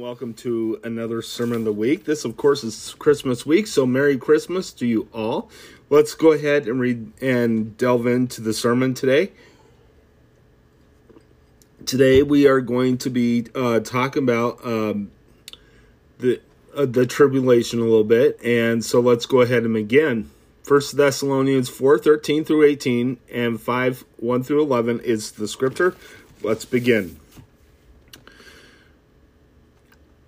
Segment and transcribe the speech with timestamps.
[0.00, 2.06] welcome to another sermon of the week.
[2.06, 5.50] This, of course, is Christmas week, so Merry Christmas to you all.
[5.90, 9.30] Let's go ahead and read and delve into the sermon today.
[11.84, 15.10] Today we are going to be uh, talking about um,
[16.18, 16.40] the
[16.74, 20.30] uh, the tribulation a little bit, and so let's go ahead and begin.
[20.62, 25.94] First Thessalonians four thirteen through eighteen and five one through eleven is the scripture.
[26.42, 27.20] Let's begin.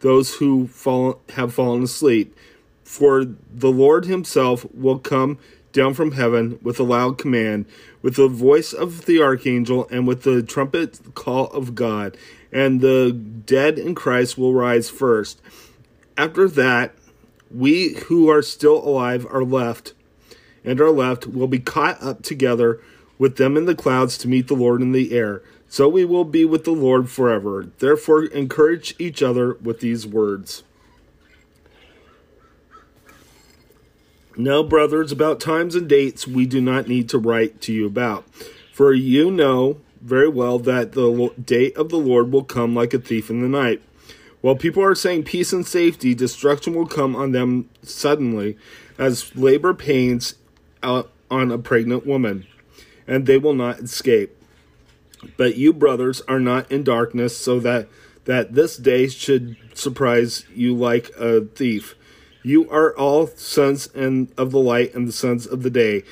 [0.00, 2.36] those who fall, have fallen asleep.
[2.84, 5.38] For the Lord himself will come
[5.72, 7.66] down from heaven with a loud command,
[8.02, 12.16] with the voice of the archangel, and with the trumpet call of God,
[12.50, 15.40] and the dead in Christ will rise first.
[16.16, 16.94] After that,
[17.54, 19.94] we who are still alive are left,
[20.64, 22.80] and are left will be caught up together
[23.18, 26.24] with them in the clouds to meet the Lord in the air so we will
[26.24, 27.70] be with the Lord forever.
[27.78, 30.64] Therefore, encourage each other with these words.
[34.36, 38.26] Now, brothers, about times and dates we do not need to write to you about.
[38.72, 42.98] For you know very well that the day of the Lord will come like a
[42.98, 43.80] thief in the night.
[44.40, 48.56] While people are saying peace and safety, destruction will come on them suddenly,
[48.98, 50.34] as labor pains
[50.82, 52.46] uh, on a pregnant woman,
[53.06, 54.39] and they will not escape.
[55.36, 57.88] But you, brothers, are not in darkness, so that
[58.24, 61.94] that this day should surprise you like a thief.
[62.42, 66.04] You are all sons and of the light and the sons of the day.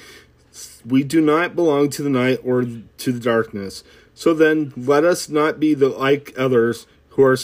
[0.85, 3.85] We do not belong to the night or to the darkness.
[4.15, 7.37] So then, let us not be the, like others who are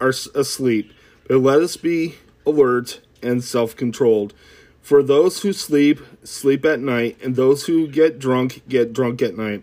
[0.00, 0.92] are asleep,
[1.28, 2.16] but let us be
[2.46, 4.32] alert and self-controlled.
[4.80, 9.36] For those who sleep sleep at night, and those who get drunk get drunk at
[9.36, 9.62] night.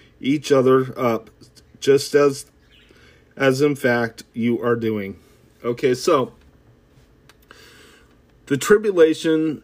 [0.21, 1.29] each other up,
[1.79, 2.45] just as
[3.35, 5.19] as in fact you are doing.
[5.63, 6.33] Okay, so
[8.45, 9.63] the tribulation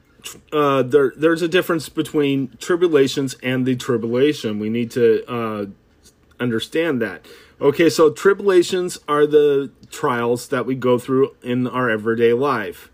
[0.51, 4.59] uh, there there's a difference between tribulations and the tribulation.
[4.59, 5.65] We need to uh,
[6.39, 7.25] understand that.
[7.59, 12.91] Okay, so tribulations are the trials that we go through in our everyday life.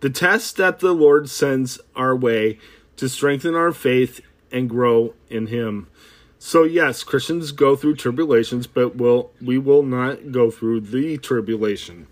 [0.00, 2.58] The tests that the Lord sends our way
[2.96, 4.20] to strengthen our faith
[4.52, 5.88] and grow in Him.
[6.38, 12.06] So yes, Christians go through tribulations, but will we will not go through the tribulation.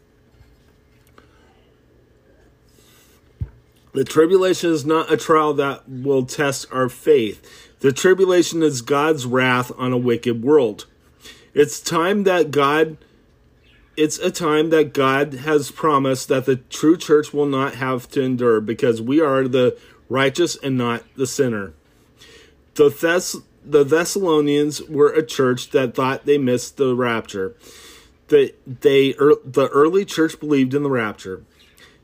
[3.93, 7.71] The tribulation is not a trial that will test our faith.
[7.79, 10.87] The tribulation is God's wrath on a wicked world.
[11.53, 12.97] It's time that God
[13.97, 18.23] it's a time that God has promised that the true church will not have to
[18.23, 21.75] endure because we are the righteous and not the sinner.
[22.75, 27.55] The Thess the Thessalonians were a church that thought they missed the rapture.
[28.29, 31.45] That they, er, the early church believed in the rapture.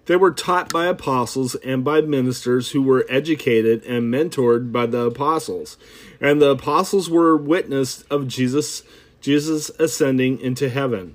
[0.06, 5.02] They were taught by apostles and by ministers who were educated and mentored by the
[5.02, 5.78] apostles.
[6.20, 8.82] And the apostles were witness of Jesus
[9.20, 11.14] Jesus ascending into heaven.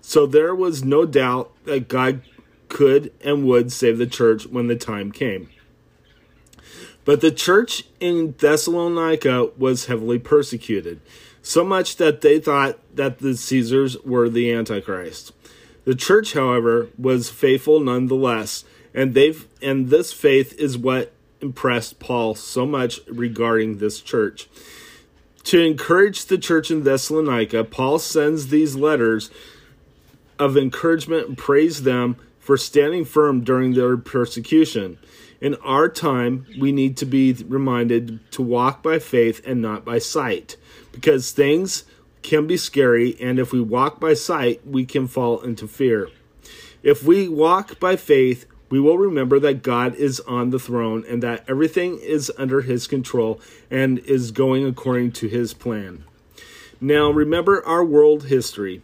[0.00, 2.22] So there was no doubt that God
[2.68, 5.48] could and would save the church when the time came.
[7.04, 11.00] But the church in Thessalonica was heavily persecuted,
[11.42, 15.32] so much that they thought that the Caesars were the Antichrist.
[15.84, 18.64] The church, however, was faithful nonetheless,
[18.94, 24.48] and they've and this faith is what impressed Paul so much regarding this church.
[25.44, 29.30] To encourage the church in Thessalonica, Paul sends these letters
[30.38, 34.98] of encouragement and praise them for standing firm during their persecution.
[35.40, 39.98] In our time, we need to be reminded to walk by faith and not by
[39.98, 40.56] sight
[40.92, 41.84] because things
[42.22, 46.10] can be scary, and if we walk by sight, we can fall into fear.
[46.82, 51.22] If we walk by faith, we will remember that God is on the throne and
[51.22, 53.40] that everything is under his control
[53.70, 56.04] and is going according to his plan.
[56.80, 58.82] Now, remember our world history.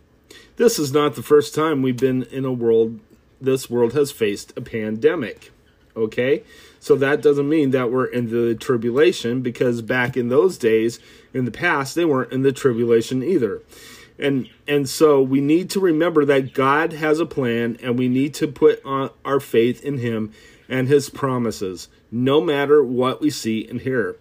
[0.57, 2.99] This is not the first time we've been in a world,
[3.41, 5.53] this world has faced a pandemic.
[5.97, 6.43] Okay?
[6.79, 11.01] So that doesn't mean that we're in the tribulation because back in those days,
[11.33, 13.63] in the past, they weren't in the tribulation either.
[14.19, 18.35] And and so we need to remember that God has a plan and we need
[18.35, 20.33] to put on our faith in him
[20.69, 24.17] and his promises no matter what we see and hear.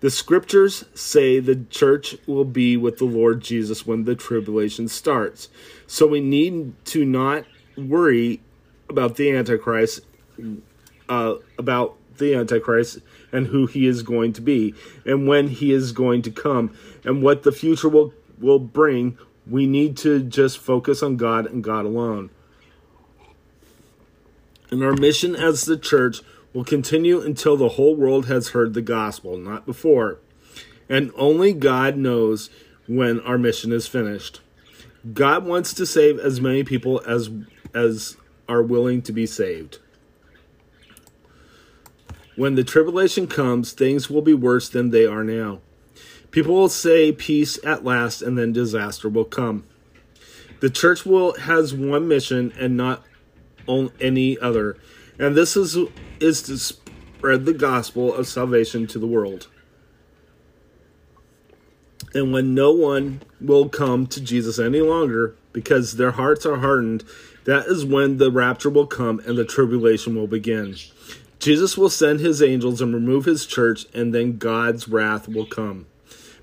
[0.00, 5.48] The scriptures say the church will be with the Lord Jesus when the tribulation starts.
[5.86, 7.44] So we need to not
[7.76, 8.40] worry
[8.88, 10.00] about the Antichrist,
[11.08, 12.98] uh, about the Antichrist
[13.32, 14.74] and who he is going to be,
[15.04, 16.74] and when he is going to come,
[17.04, 19.18] and what the future will, will bring.
[19.46, 22.30] We need to just focus on God and God alone.
[24.70, 26.20] And our mission as the church
[26.52, 30.18] will continue until the whole world has heard the gospel, not before.
[30.88, 32.50] And only God knows
[32.88, 34.40] when our mission is finished.
[35.12, 37.30] God wants to save as many people as
[37.74, 38.16] as
[38.48, 39.78] are willing to be saved.
[42.36, 45.60] When the tribulation comes, things will be worse than they are now.
[46.30, 49.64] People will say peace at last and then disaster will come.
[50.60, 53.04] The church will has one mission and not
[53.66, 54.76] on any other,
[55.18, 55.76] and this is
[56.20, 59.48] is to spread the gospel of salvation to the world.
[62.14, 67.04] And when no one will come to Jesus any longer because their hearts are hardened,
[67.44, 70.76] that is when the rapture will come and the tribulation will begin.
[71.46, 75.86] Jesus will send his angels and remove his church, and then God's wrath will come.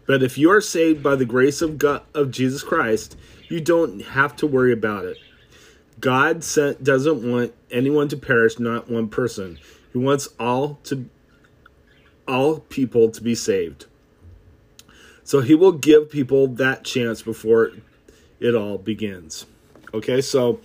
[0.08, 3.18] But if you are saved by the grace of God of Jesus Christ,
[3.50, 5.18] you don't have to worry about it.
[6.00, 9.60] God sent, doesn't want anyone to perish, not one person.
[9.92, 11.10] He wants all to
[12.26, 13.88] all people to be saved.
[15.26, 17.72] So he will give people that chance before
[18.40, 19.48] it all begins.
[19.94, 20.62] Okay, so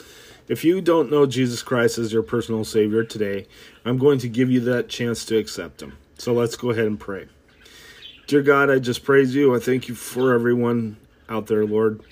[0.48, 3.46] if you don't know Jesus Christ as your personal Savior today,
[3.84, 5.98] I'm going to give you that chance to accept Him.
[6.16, 7.28] So let's go ahead and pray.
[8.26, 9.54] Dear God, I just praise you.
[9.54, 10.96] I thank you for everyone
[11.28, 12.02] out there, Lord.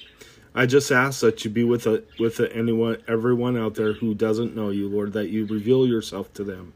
[0.54, 4.14] I just ask that you be with a, with a, anyone, everyone out there who
[4.14, 6.72] doesn't know you, Lord, that you reveal yourself to them.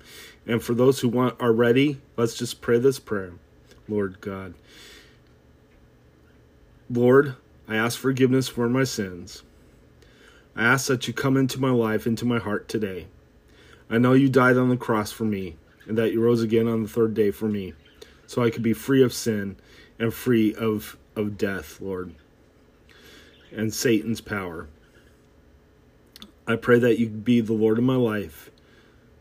[0.47, 3.33] And for those who want are ready, let's just pray this prayer,
[3.89, 4.55] Lord God.
[6.91, 7.37] Lord,
[7.69, 9.43] I ask forgiveness for my sins.
[10.57, 13.07] I ask that you come into my life, into my heart today.
[13.89, 15.57] I know you died on the cross for me,
[15.87, 17.75] and that you rose again on the third day for me,
[18.27, 19.57] so I could be free of sin
[19.99, 22.15] and free of, of death, Lord,
[23.53, 24.69] and Satan's power.
[26.47, 28.51] I pray that you be the Lord of my life,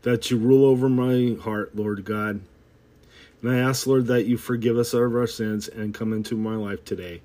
[0.02, 2.40] that you rule over my heart, Lord God.
[3.42, 6.56] And I ask, Lord, that you forgive us of our sins and come into my
[6.56, 7.22] life today.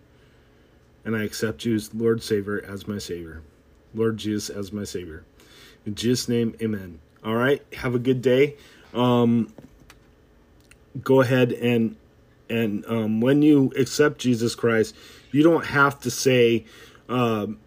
[1.04, 3.42] And I accept you as Lord Savior as my Savior.
[3.95, 5.24] Lord Jesus as my Savior.
[5.86, 7.00] In Jesus' name, amen.
[7.24, 8.56] All right, have a good day.
[8.94, 9.53] Um,
[11.01, 11.95] go ahead and
[12.47, 14.95] and um, when you accept Jesus Christ,
[15.31, 16.65] you don't have to say
[17.10, 17.60] um,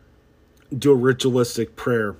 [0.76, 2.14] do a ritualistic prayer.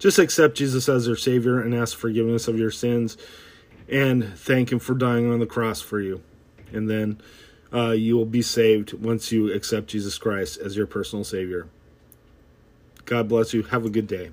[0.00, 3.16] Just accept Jesus as your Savior and ask forgiveness of your sins,
[3.88, 6.22] and thank Him for dying on the cross for you,
[6.72, 7.20] and then
[7.72, 11.68] uh, you will be saved once you accept Jesus Christ as your personal Savior.
[13.04, 13.62] God bless you.
[13.64, 14.30] Have a good day.